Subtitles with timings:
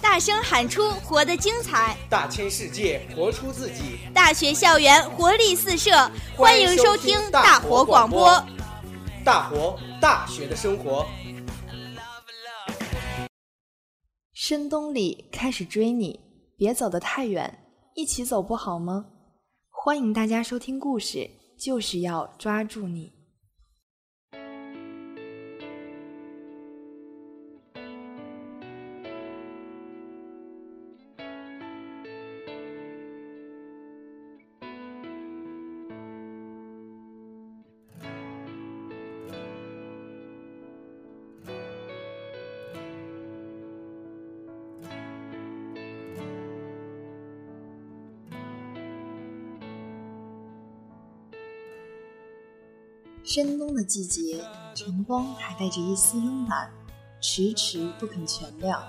[0.00, 3.98] 大声喊出“活得精彩”，大千世界活出自己。
[4.12, 5.90] 大学校园活力四射，
[6.36, 8.44] 欢迎收听大活广播。
[9.24, 11.06] 大活大学的生活。
[14.34, 16.20] 深冬里开始追你，
[16.56, 19.06] 别走得太远，一起走不好吗？
[19.70, 23.12] 欢迎大家收听故事，就是要抓住你。
[53.34, 54.40] 深冬的季节，
[54.76, 56.70] 晨光还带着一丝慵懒，
[57.20, 58.80] 迟迟不肯全亮。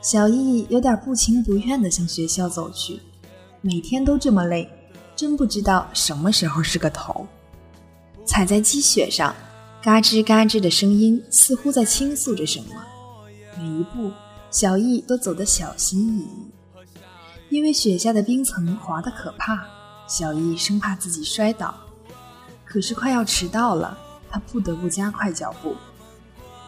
[0.00, 2.98] 小易有点不情不愿地向学校走去，
[3.60, 4.66] 每天都这么累，
[5.14, 7.26] 真不知道什么时候是个头。
[8.24, 9.34] 踩在积雪上，
[9.82, 12.68] 嘎吱嘎吱的声音似乎在倾诉着什么。
[13.58, 14.10] 每一步，
[14.50, 16.50] 小易都走得小心翼翼，
[17.50, 19.62] 因为雪下的冰层滑得可怕，
[20.08, 21.74] 小易生怕自己摔倒。
[22.68, 23.96] 可是快要迟到了，
[24.30, 25.74] 他不得不加快脚步。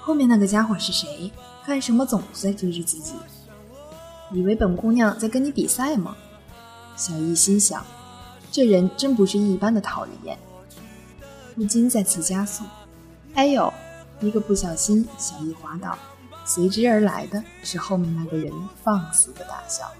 [0.00, 1.30] 后面那个家伙是谁？
[1.64, 3.14] 干什么总在追着自己？
[4.32, 6.16] 以为本姑娘在跟你比赛吗？
[6.96, 7.84] 小易心想，
[8.50, 10.36] 这人真不是一般的讨人厌。
[11.54, 12.64] 不禁再次加速。
[13.34, 13.72] 哎呦！
[14.20, 15.96] 一个不小心，小易滑倒，
[16.44, 19.90] 随之而来的是后面那个人放肆的大笑。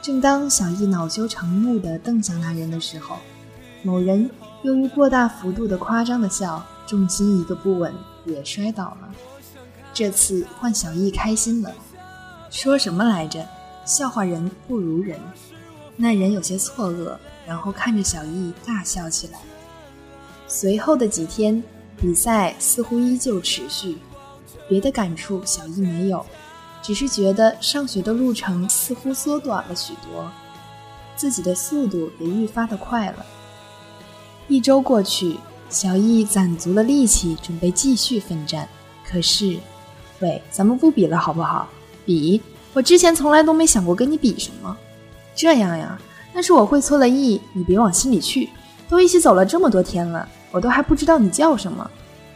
[0.00, 3.18] 正当小易恼羞成怒地瞪向那人的时候，
[3.82, 4.30] 某人。
[4.62, 9.08] 由于过大幅度的夸张的笑，重心一个不稳，也摔倒了。
[9.94, 11.72] 这次换小易开心了，
[12.50, 13.46] 说什么来着？
[13.84, 15.16] 笑话人不如人。
[15.96, 17.16] 那人有些错愕，
[17.46, 19.38] 然后看着小易大笑起来。
[20.48, 21.62] 随后的几天，
[21.96, 23.98] 比赛似乎依旧持续，
[24.68, 26.26] 别的感触小易没有，
[26.82, 30.28] 只是觉得上学的路程似乎缩短了许多，
[31.14, 33.24] 自己的速度也愈发的快了。
[34.48, 35.38] 一周过去，
[35.68, 38.66] 小易攒足了力气，准备继续奋战。
[39.06, 39.58] 可是，
[40.20, 41.68] 喂，咱们不比了好不好？
[42.06, 42.40] 比？
[42.72, 44.76] 我之前从来都没想过跟你比什么。
[45.34, 45.98] 这样呀？
[46.32, 48.48] 那是我会错了意，你别往心里去。
[48.88, 51.88] 都一起走了这么多天了，我都还不知道你叫什么。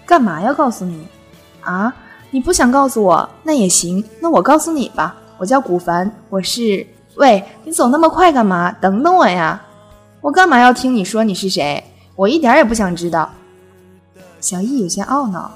[0.05, 1.07] 干嘛要告诉你？
[1.63, 1.95] 啊？
[2.31, 4.05] 你不想告诉我，那也行。
[4.21, 6.87] 那我告诉你吧，我叫古凡，我是……
[7.17, 8.71] 喂，你走那么快干嘛？
[8.73, 9.63] 等等我呀！
[10.21, 11.83] 我干嘛要听你说你是谁？
[12.15, 13.31] 我一点也不想知道。
[14.41, 15.51] 小易有些懊恼，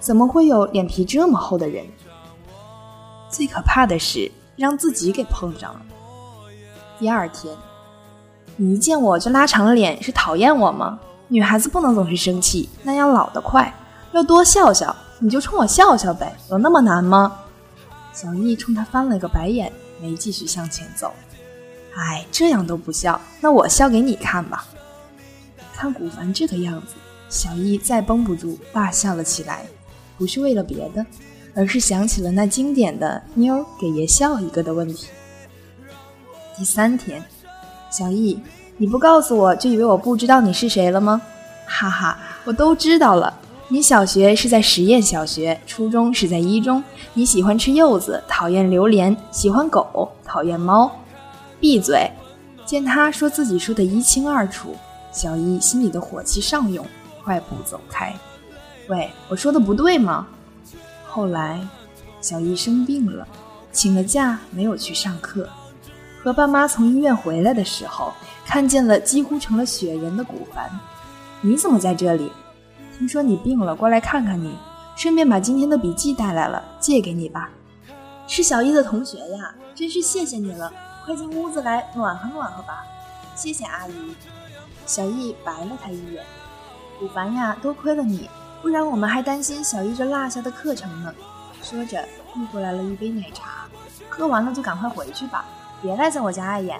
[0.00, 1.84] 怎么会有脸皮这么厚的人？
[3.28, 5.80] 最可怕的是让自己给碰上了。
[6.98, 7.54] 第二天，
[8.56, 10.98] 你一见我就拉长了脸，是讨厌我吗？
[11.28, 13.72] 女孩子不能总是生气，那样老得快。
[14.12, 17.38] 要多笑笑，你就冲我笑笑呗，有那么难吗？
[18.12, 21.12] 小易冲他翻了个白眼，没继续向前走。
[21.94, 24.64] 哎，这样都不笑，那我笑给你看吧。
[25.80, 26.88] 看古凡这个样子，
[27.30, 29.64] 小易再绷不住，大笑了起来。
[30.18, 31.06] 不是为了别的，
[31.54, 35.06] 而是想起了那经典的“妞给爷笑一个”的问题。
[36.54, 37.24] 第三天，
[37.90, 38.38] 小易，
[38.76, 41.22] 你不告诉我就以为我不知道你是谁了吗？
[41.66, 43.32] 哈哈，我都知道了。
[43.68, 46.84] 你小学是在实验小学，初中是在一中。
[47.14, 50.92] 你喜欢吃柚子，讨厌榴莲，喜欢狗，讨厌猫。
[51.58, 52.10] 闭嘴！
[52.66, 54.76] 见他说自己说的一清二楚。
[55.12, 56.86] 小易心里的火气上涌，
[57.22, 58.14] 快步走开。
[58.88, 60.26] 喂，我说的不对吗？
[61.08, 61.60] 后来，
[62.20, 63.26] 小易生病了，
[63.72, 65.48] 请了假，没有去上课。
[66.22, 68.12] 和爸妈从医院回来的时候，
[68.44, 70.70] 看见了几乎成了雪人的古凡。
[71.40, 72.30] 你怎么在这里？
[72.98, 74.54] 听说你病了，过来看看你，
[74.96, 77.50] 顺便把今天的笔记带来了，借给你吧。
[78.26, 80.72] 是小易的同学呀，真是谢谢你了。
[81.04, 82.84] 快进屋子来暖和暖和吧。
[83.34, 83.92] 谢谢阿姨。
[84.90, 86.24] 小易白了他一眼，
[86.98, 88.28] 古凡呀，多亏了你，
[88.60, 91.14] 不然我们还担心小易这落下的课程呢。
[91.62, 92.02] 说着，
[92.34, 93.68] 递过来了一杯奶茶，
[94.08, 95.44] 喝完了就赶快回去吧，
[95.80, 96.76] 别赖在我家碍眼。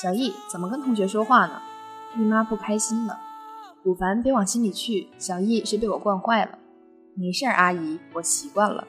[0.00, 1.60] 小易怎么跟同学说话呢？
[2.16, 3.18] 姨妈不开心了。
[3.82, 6.56] 古凡别往心里去，小易是被我惯坏了。
[7.16, 8.86] 没事儿，阿姨，我习惯了。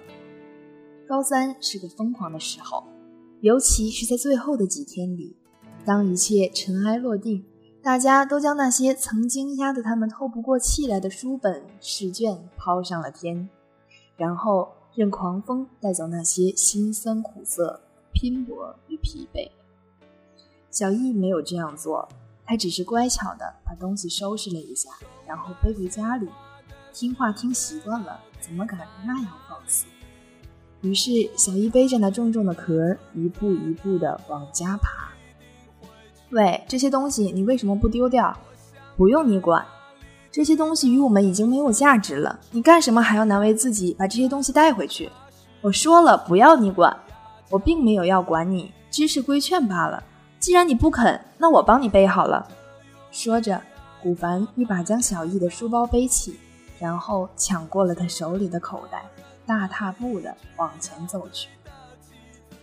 [1.09, 2.83] 高三是个疯狂的时候，
[3.41, 5.35] 尤其是在最后的几天里，
[5.83, 7.43] 当一切尘埃落定。
[7.87, 13.47] 大家都将那些曾经压得他们透不过气来的书本试卷抛上了天，
[14.17, 17.79] 然后任狂风带走那些辛酸苦涩、
[18.11, 19.49] 拼搏与疲惫。
[20.69, 22.09] 小易没有这样做，
[22.45, 24.89] 他只是乖巧地把东西收拾了一下，
[25.25, 26.27] 然后背回家里。
[26.91, 29.85] 听话听习惯了，怎么敢那样放肆？
[30.81, 35.06] 于是，小易背着那重重的壳，一步一步地往家爬。
[36.31, 38.37] 喂，这些东西你为什么不丢掉？
[38.97, 39.65] 不用你管，
[40.29, 42.39] 这些东西与我们已经没有价值了。
[42.51, 45.09] 你干什么还要难为自己把这些东西带回去？
[45.61, 46.95] 我说了，不要你管。
[47.49, 50.03] 我并没有要管你，只是规劝罢了。
[50.37, 52.45] 既然你不肯，那我帮你背好了。
[53.09, 53.61] 说着，
[54.03, 56.37] 古凡一把将小易的书包背起，
[56.77, 59.05] 然后抢过了他手里的口袋，
[59.45, 61.47] 大踏步的往前走去。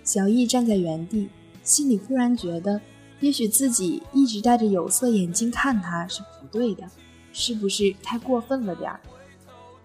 [0.02, 1.30] 小易站在原地，
[1.62, 2.78] 心里忽然觉得。
[3.20, 6.84] 也许自己一直戴着有色眼镜看他是不对的，
[7.32, 9.00] 是不是太过分了点儿？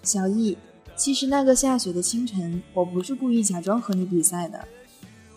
[0.04, 0.58] 小易，
[0.96, 4.68] 其实那个下雪的清晨，我不是故意假装和你比赛的。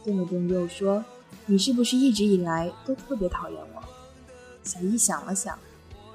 [0.05, 1.05] 顿了顿，又说
[1.47, 3.83] ：“你是不是一直以来都特别讨厌我？”
[4.65, 5.57] 小易想了想，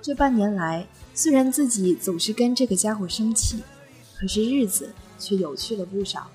[0.02, 3.64] 这半年来，虽然自己总是跟这个家伙生气，
[4.18, 6.30] 可是日子却有趣了不少。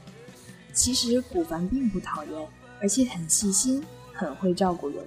[0.73, 2.49] 其实古凡并不讨厌，
[2.81, 3.85] 而且很细心，
[4.15, 5.05] 很会照顾人。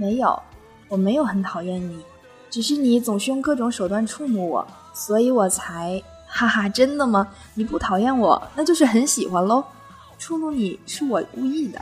[0.00, 0.42] 没有，
[0.88, 2.02] 我没有很讨厌你，
[2.48, 6.02] 只是你总是用各种手段触怒我，所以我才……
[6.26, 7.28] 哈哈，真的吗？
[7.52, 9.62] 你不讨厌我，那就是很喜欢喽。
[10.18, 11.78] 触怒你是我故意的。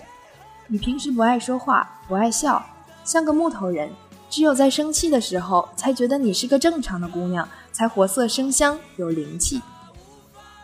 [0.67, 2.61] 你平时不爱说话，不爱笑，
[3.05, 3.89] 像个木头人，
[4.29, 9.63] 只有在生气的时候，才觉得你是个正常的姑娘，才活色生香，有灵气。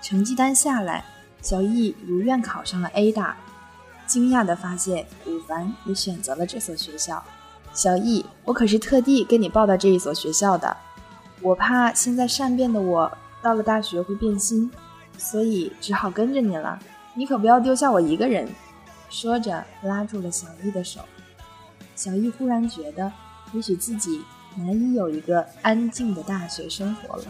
[0.03, 1.05] 成绩单下来，
[1.41, 3.37] 小易如愿考上了 A 大，
[4.07, 7.23] 惊讶地发现古凡也选择了这所学校。
[7.75, 10.75] 小易，我可是特地给你报的这一所学校的。
[11.43, 13.11] 我怕现在善变的我
[13.43, 14.71] 到了大学会变心，
[15.19, 16.79] 所以只好跟着你了。
[17.15, 18.49] 你可不要丢下我一个人。
[19.11, 21.01] 说着，拉住了小易的手。
[21.97, 23.13] 小易忽然觉得，
[23.53, 24.23] 也许自己
[24.57, 27.25] 难以有一个安静的大学生活了。